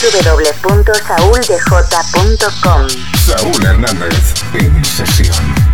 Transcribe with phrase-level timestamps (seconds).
[0.00, 2.88] www.sauldj.com.
[3.18, 5.69] Saúl Hernández en sesión.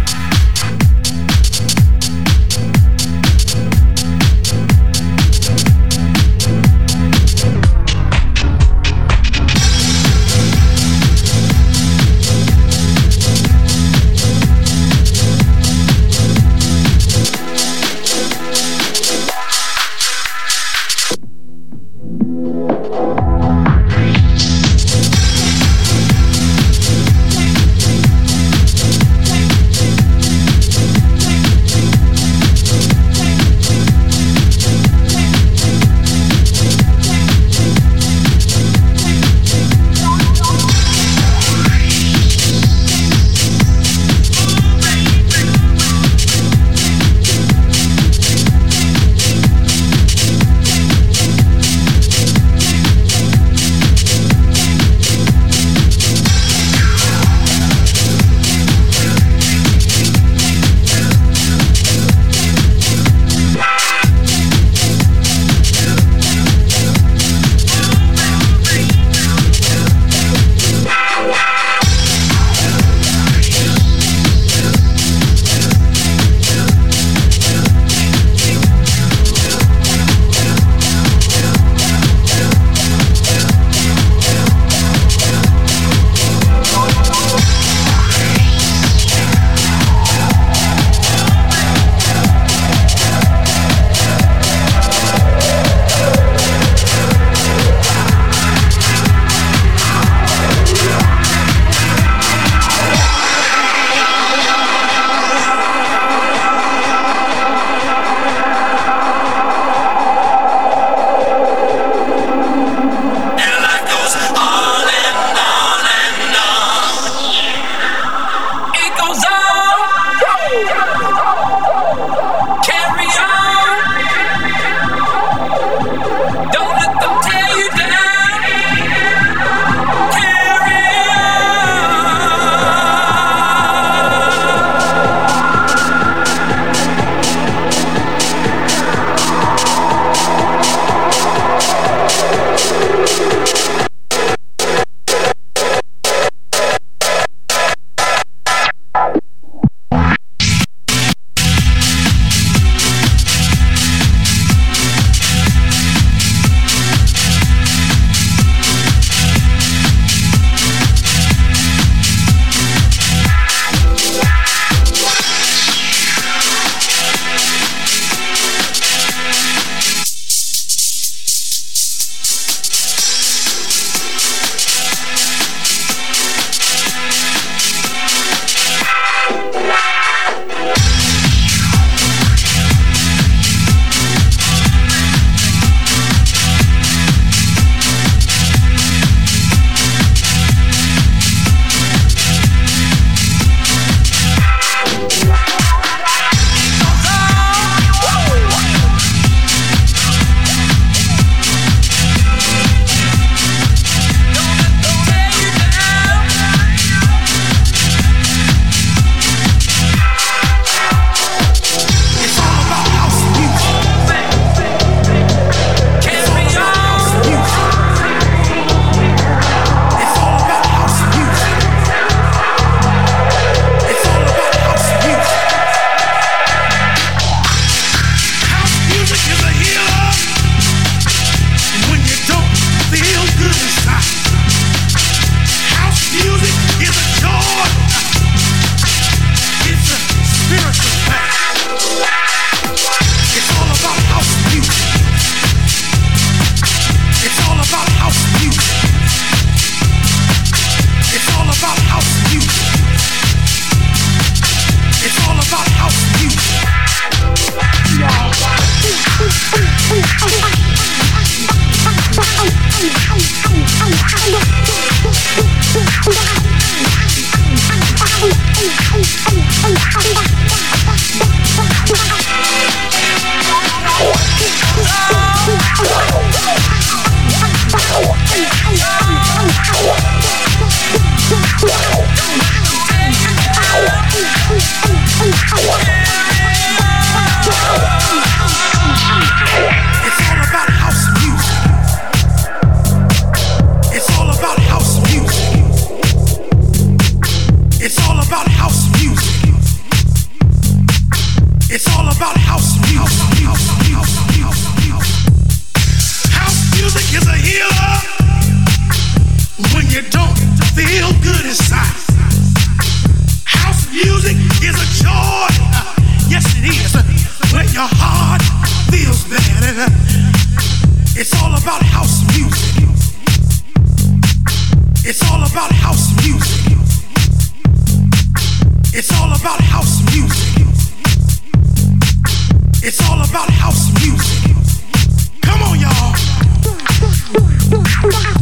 [338.08, 338.35] Ha ha!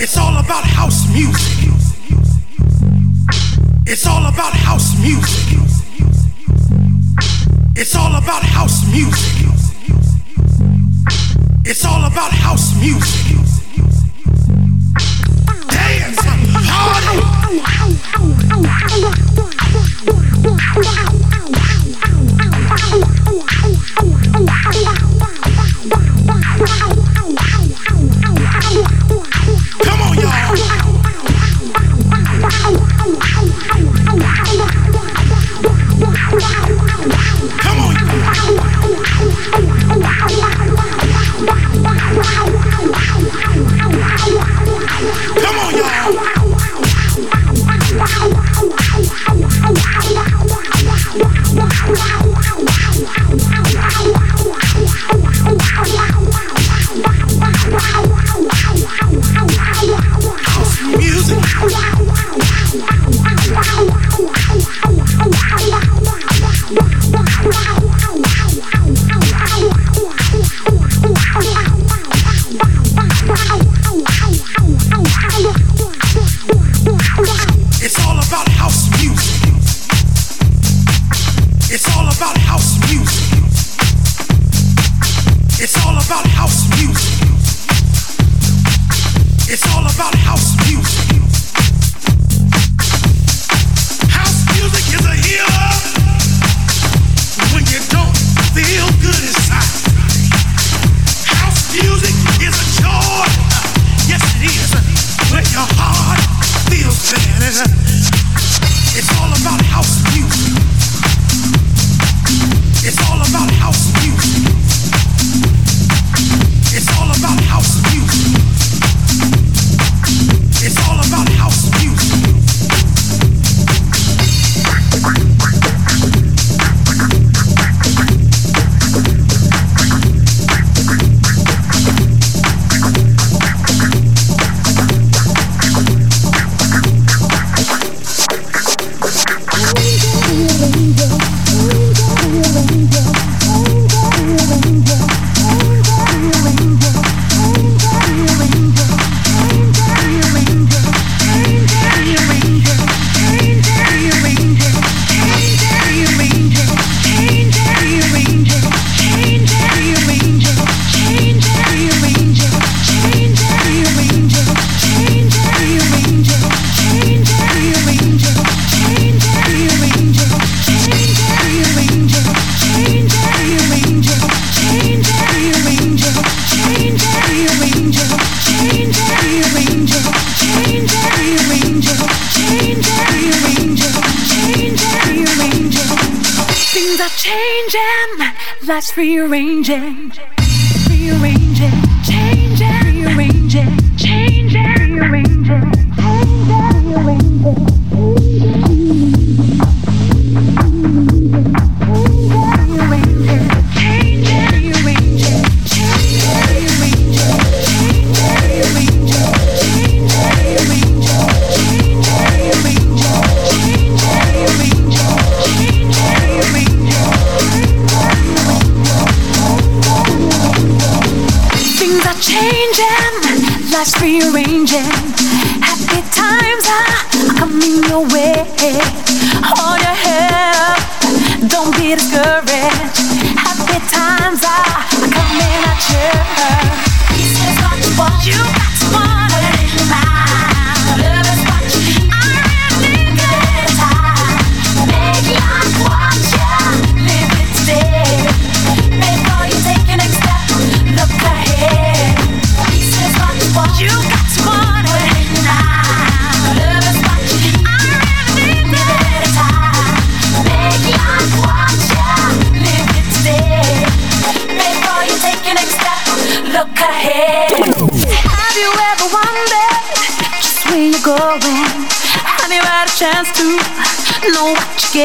[0.00, 1.68] It's all about house music.
[3.86, 5.67] It's all about house music.
[7.80, 9.46] It's all about house music.
[11.64, 13.36] It's all about house music.
[15.68, 16.18] Dance,
[29.84, 30.87] Come on, y'all.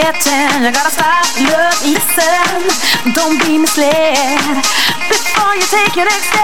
[0.04, 0.64] getting.
[0.64, 3.14] You gotta stop, look, listen.
[3.14, 4.60] Don't be misled
[5.08, 6.43] before you take your next step.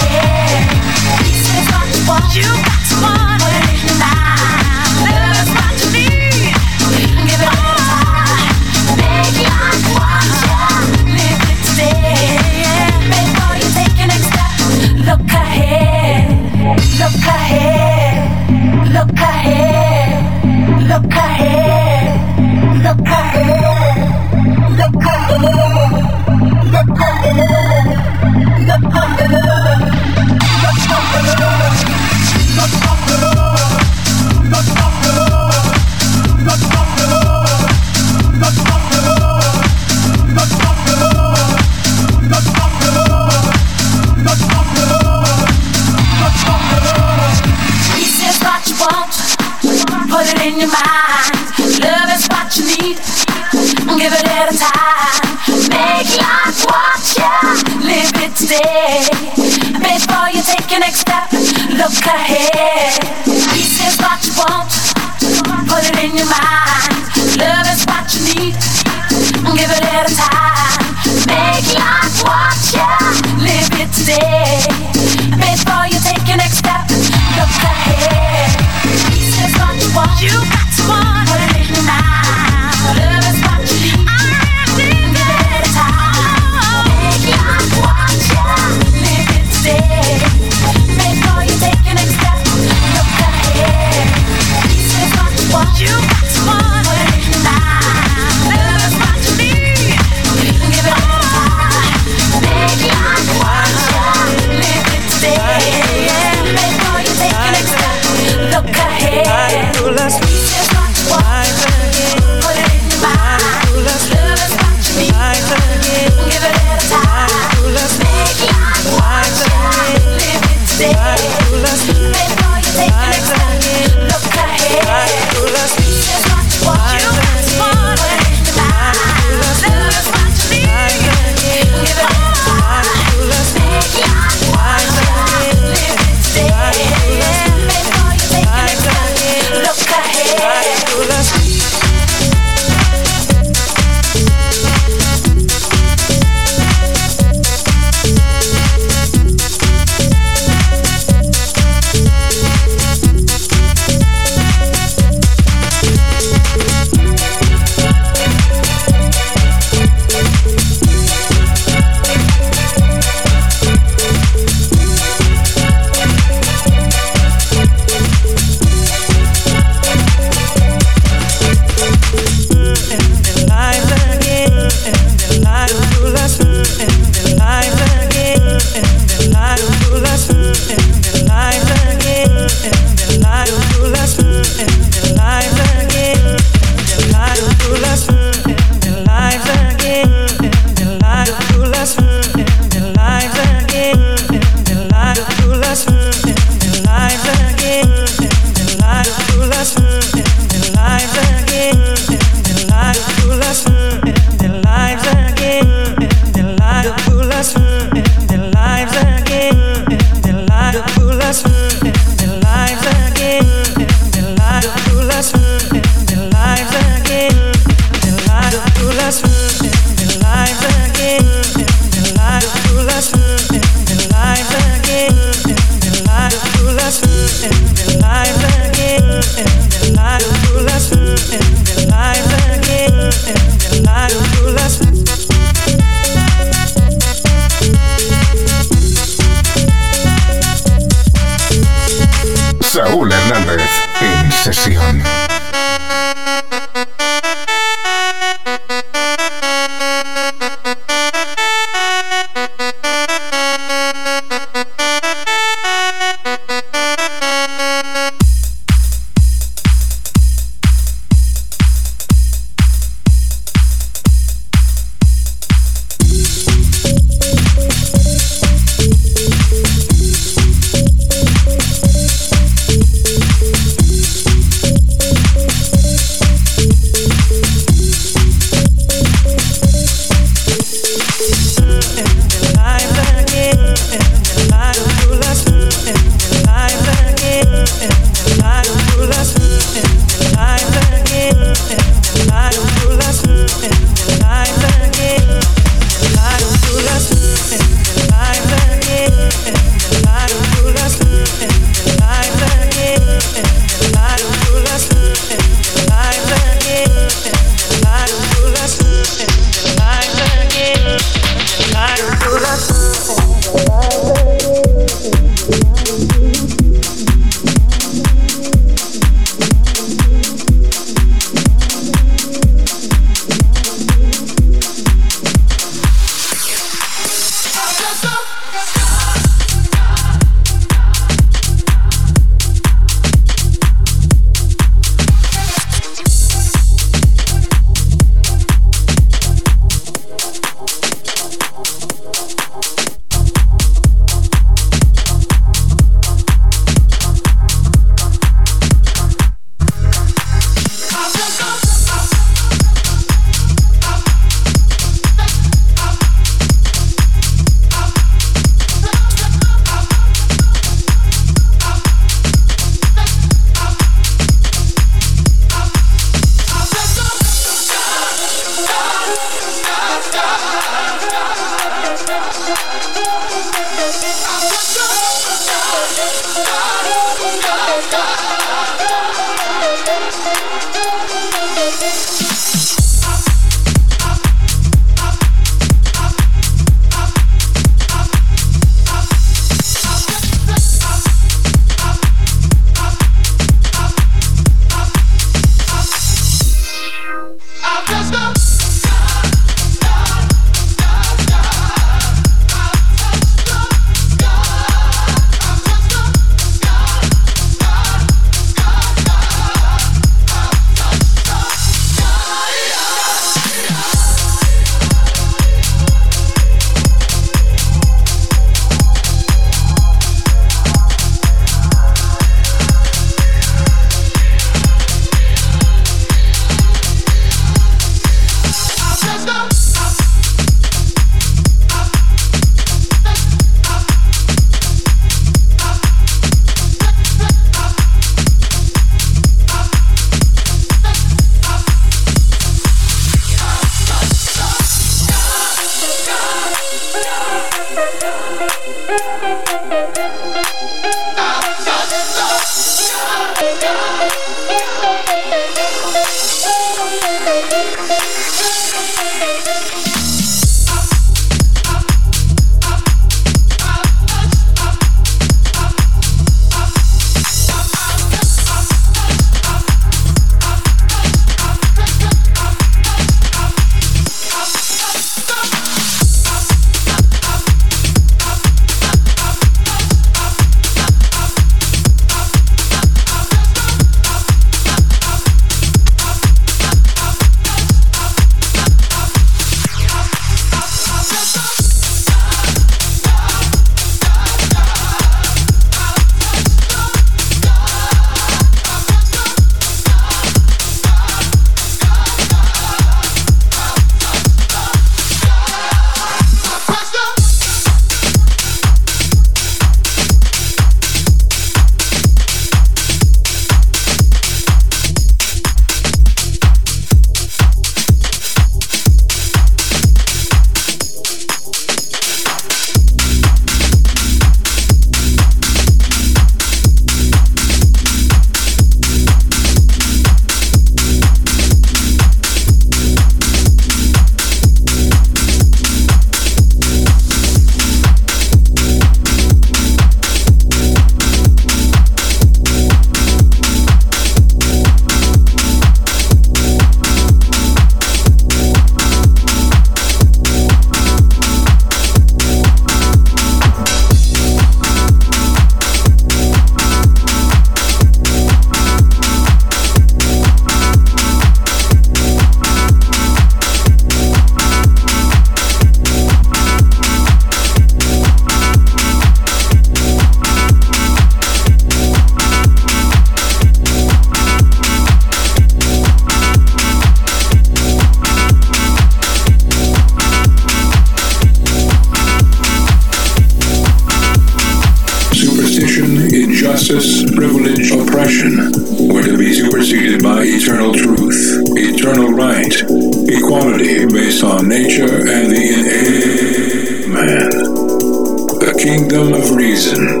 [598.58, 600.00] Kingdom of reason.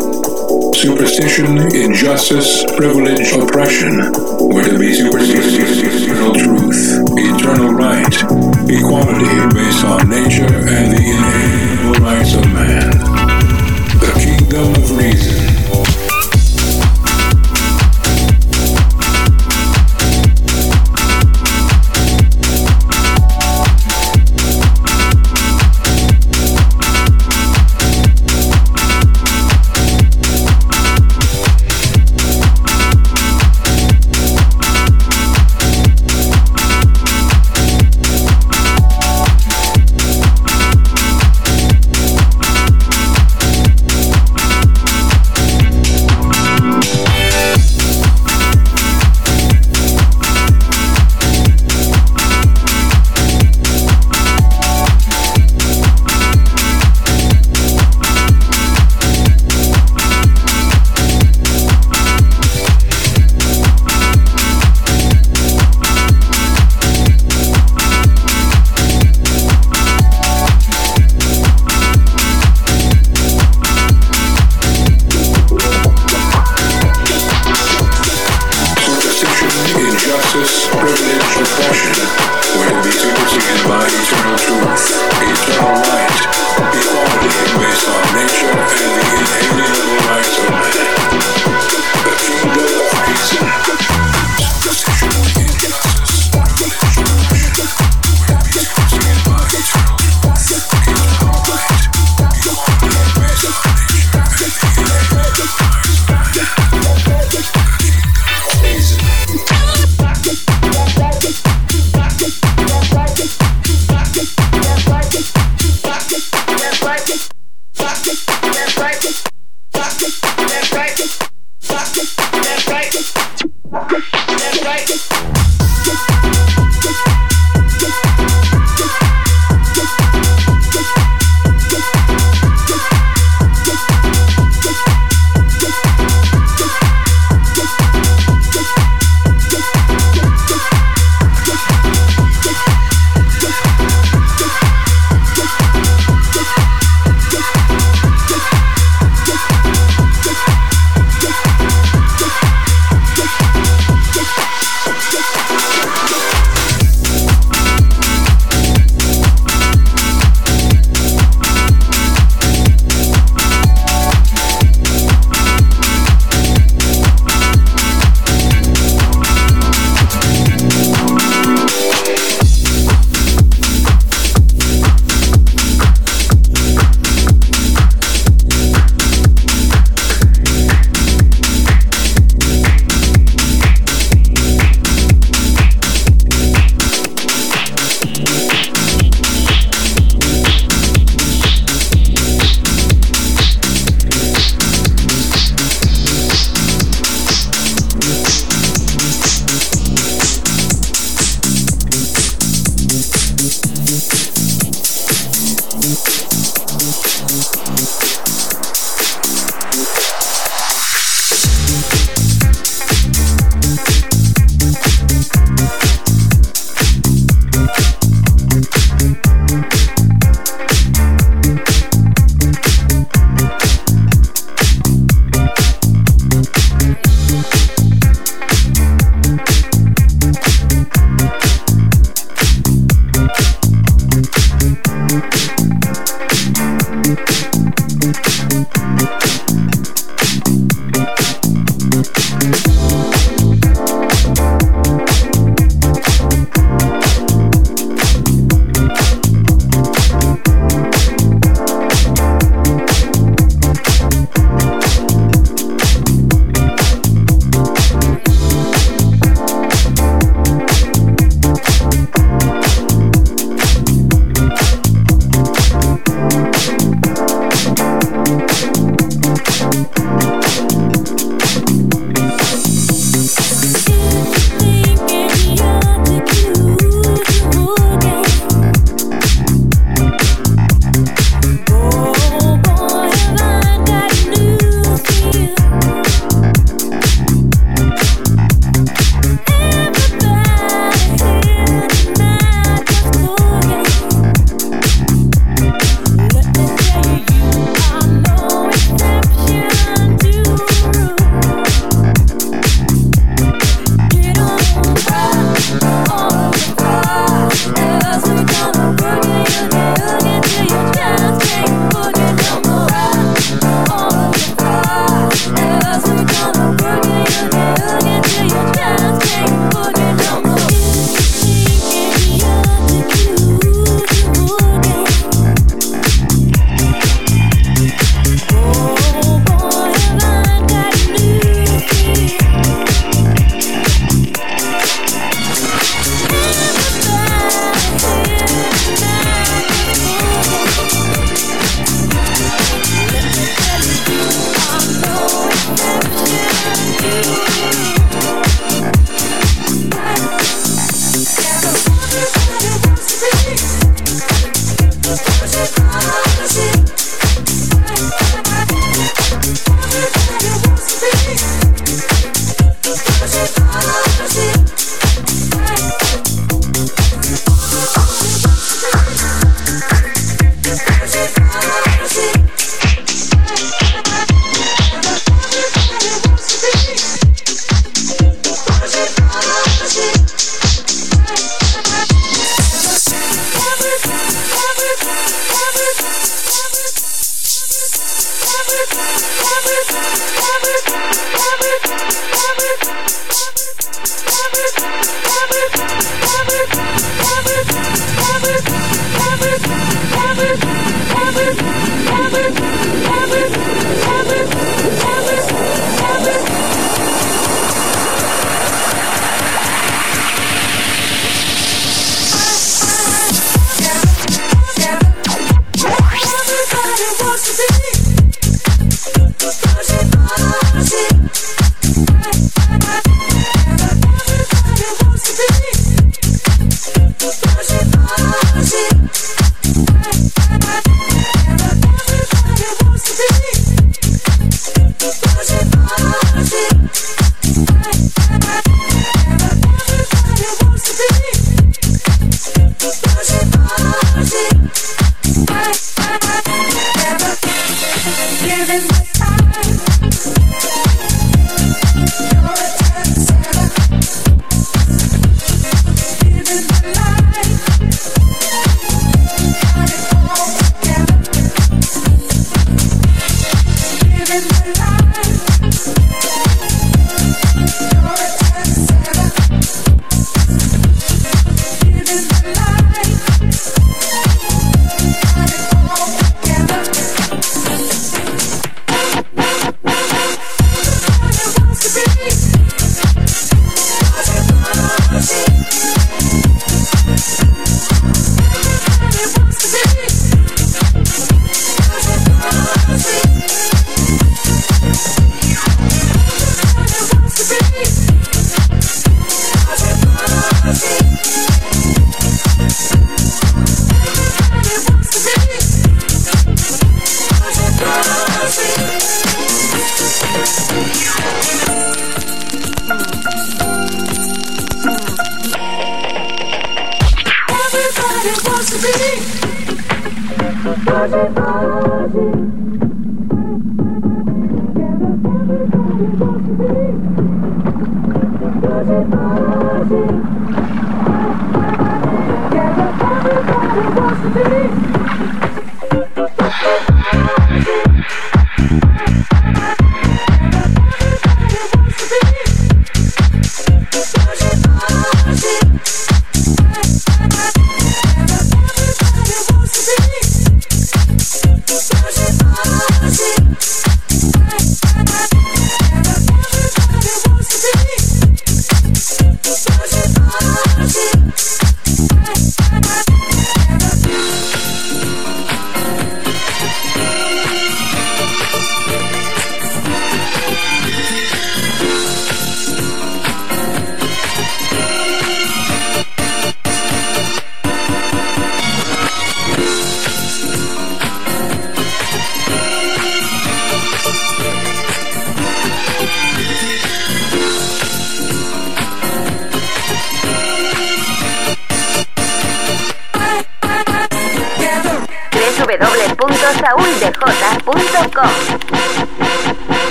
[0.74, 3.98] Superstition, injustice, privilege, oppression
[4.50, 8.14] were to be eternal truth, eternal right,
[8.68, 12.90] equality based on nature and the inalienable rights of man.
[14.00, 15.47] The kingdom of reason.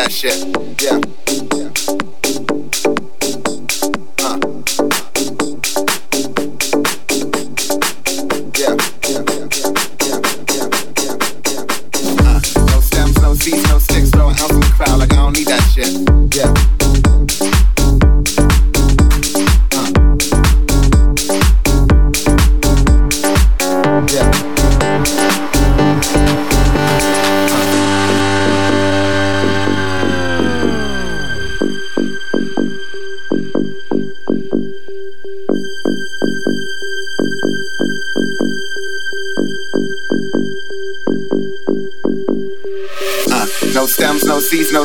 [0.00, 0.69] that shit.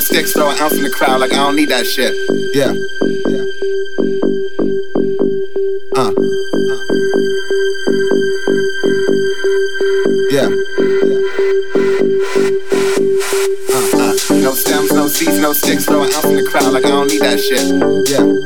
[0.06, 2.14] Sticks, throw an ounce in the crowd like I don't need that shit.
[2.54, 2.70] Yeah.
[5.96, 6.12] Uh.
[10.30, 10.50] Yeah.
[13.74, 14.42] Uh, uh.
[14.44, 17.08] No stems, no seeds, no sticks, throw an ounce in the crowd like I don't
[17.08, 17.66] need that shit.
[18.10, 18.45] Yeah.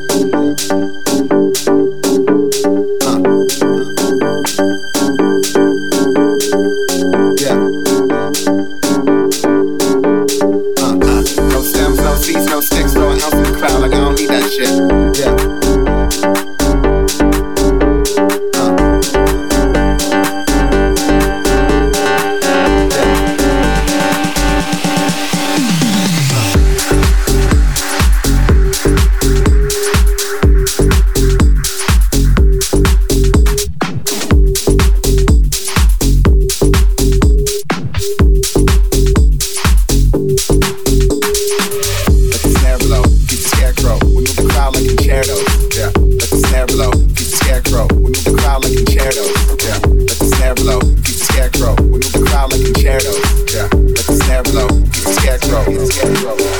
[55.90, 56.59] Keep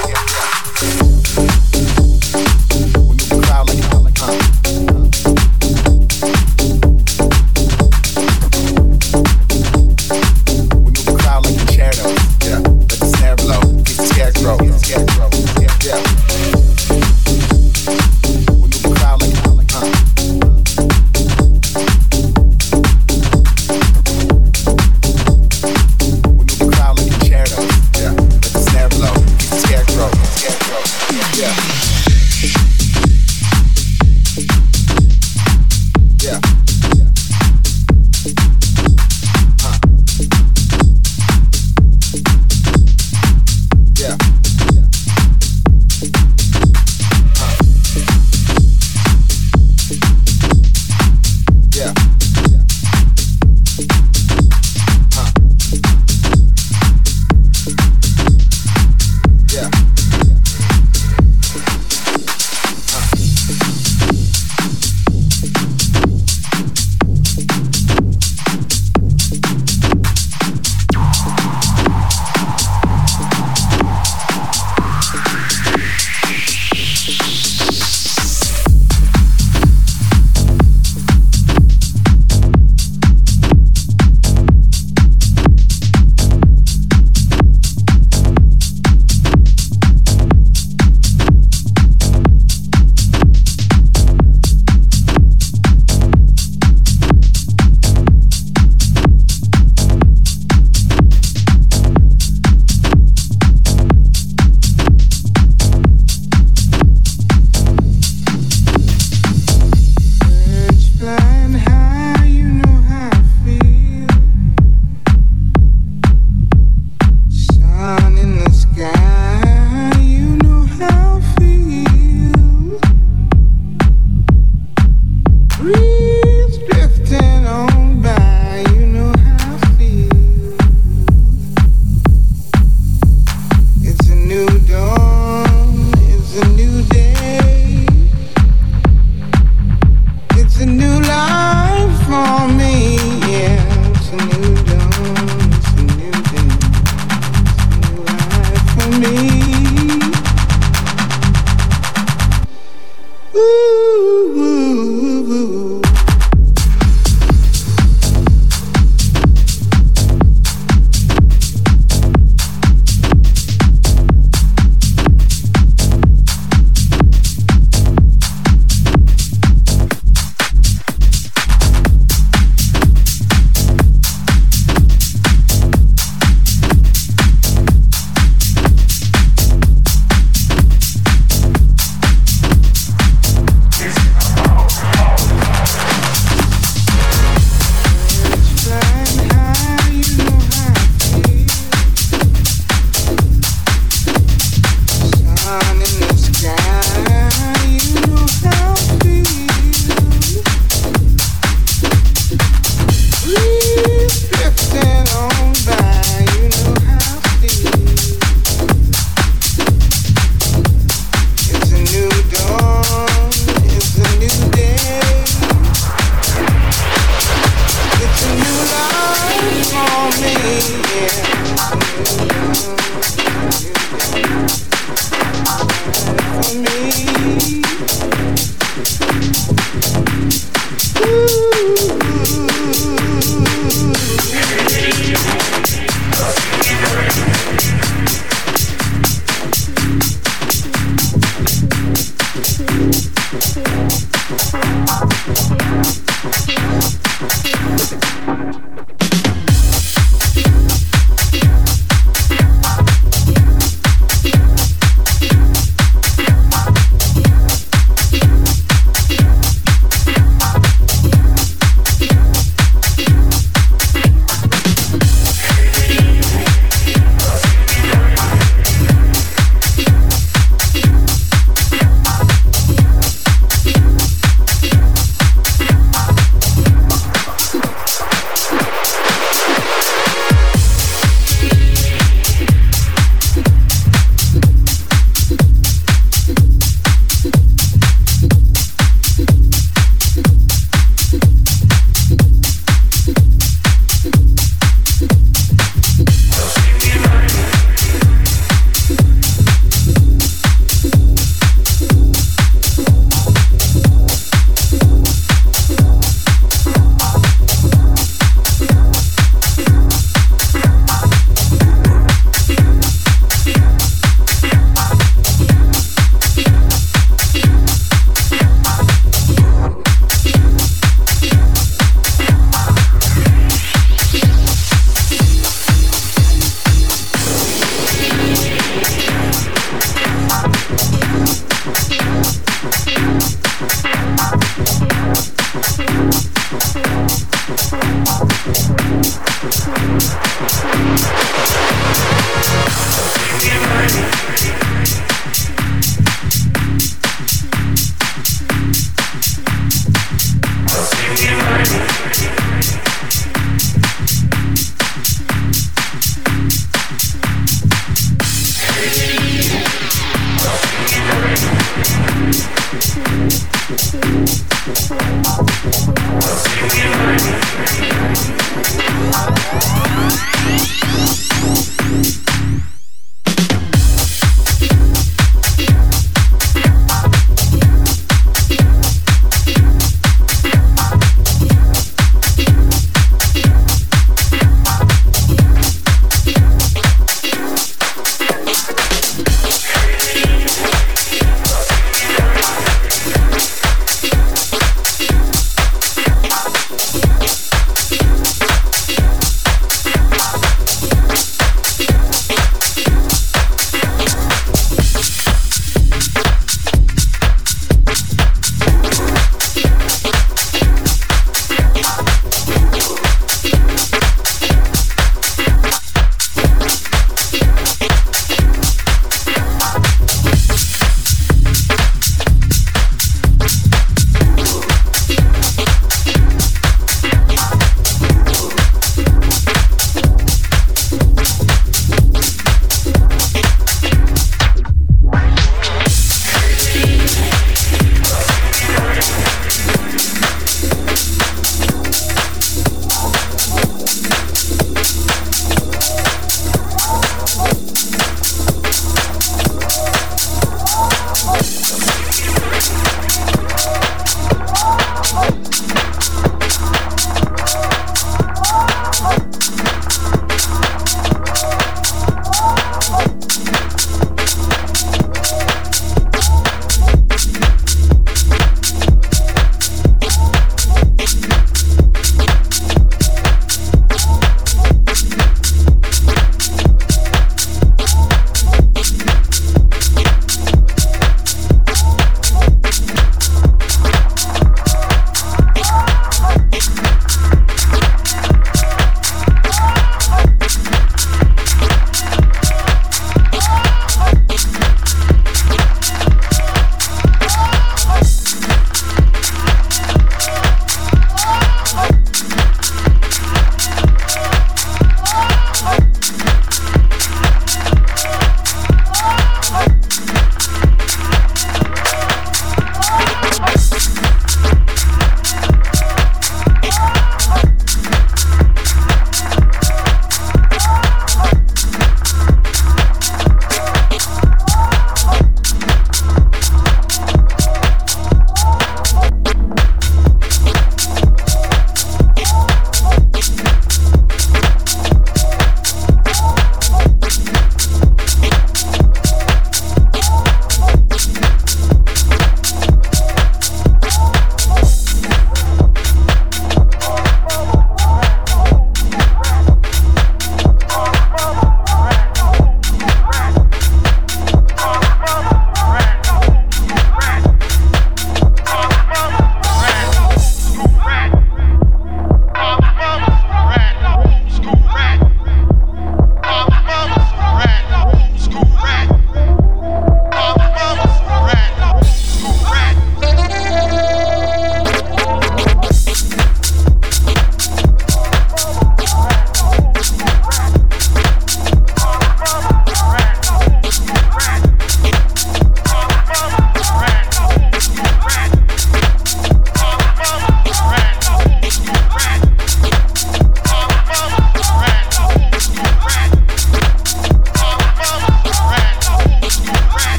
[343.92, 344.59] Thank you.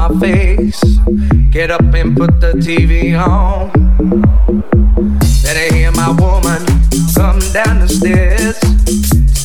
[0.00, 0.80] my face.
[1.50, 3.70] Get up and put the TV on.
[5.42, 6.64] Better hear my woman
[7.14, 8.58] come down the stairs.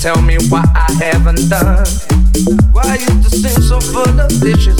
[0.01, 1.85] Tell me why I haven't done.
[2.71, 4.74] Why you the sin so full of dishes?